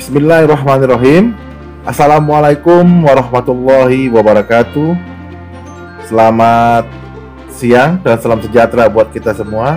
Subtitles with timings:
[0.00, 1.36] Bismillahirrahmanirrahim.
[1.84, 4.96] Assalamualaikum warahmatullahi wabarakatuh.
[6.08, 6.88] Selamat
[7.52, 9.76] siang dan salam sejahtera buat kita semua.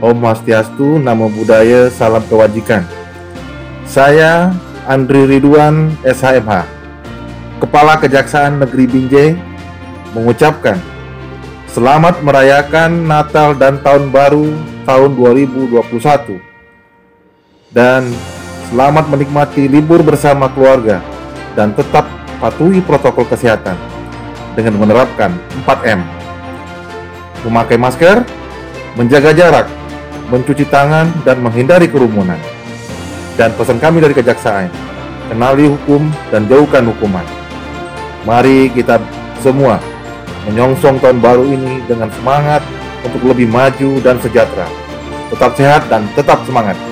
[0.00, 2.80] Om Swastiastu, Namo Buddhaya, Salam Kewajikan.
[3.84, 4.56] Saya
[4.88, 6.64] Andri Ridwan, SHMH,
[7.60, 9.36] Kepala Kejaksaan Negeri Binjai,
[10.16, 10.80] mengucapkan
[11.68, 14.48] selamat merayakan Natal dan Tahun Baru
[14.88, 16.40] tahun 2021
[17.76, 18.08] dan
[18.72, 21.04] selamat menikmati libur bersama keluarga
[21.52, 22.08] dan tetap
[22.40, 23.76] patuhi protokol kesehatan
[24.56, 25.36] dengan menerapkan
[25.68, 26.00] 4M.
[27.44, 28.24] Memakai masker,
[28.96, 29.68] menjaga jarak,
[30.32, 32.40] mencuci tangan dan menghindari kerumunan.
[33.36, 34.72] Dan pesan kami dari kejaksaan,
[35.28, 37.28] kenali hukum dan jauhkan hukuman.
[38.24, 38.96] Mari kita
[39.44, 39.84] semua
[40.48, 42.64] menyongsong tahun baru ini dengan semangat
[43.04, 44.64] untuk lebih maju dan sejahtera.
[45.28, 46.91] Tetap sehat dan tetap semangat.